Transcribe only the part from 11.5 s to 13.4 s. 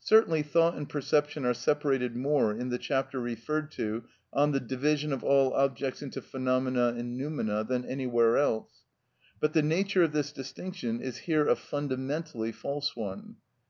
fundamentally false one.